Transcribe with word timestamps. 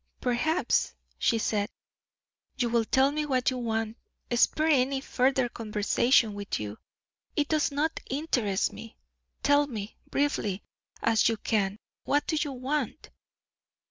"Perhaps," 0.19 0.95
she 1.19 1.37
said, 1.37 1.69
"you 2.57 2.69
will 2.69 2.85
tell 2.85 3.11
me 3.11 3.23
what 3.23 3.51
you 3.51 3.59
want. 3.59 3.97
Spare 4.33 4.65
me 4.69 4.81
any 4.81 4.99
further 4.99 5.47
conversation 5.47 6.33
with 6.33 6.59
you; 6.59 6.79
it 7.35 7.47
does 7.47 7.71
not 7.71 7.99
interest 8.09 8.73
me. 8.73 8.97
Tell 9.43 9.67
me, 9.67 9.97
briefly 10.09 10.63
as 11.03 11.29
you 11.29 11.37
can, 11.37 11.77
what 12.03 12.43
you 12.43 12.51
want." 12.51 13.11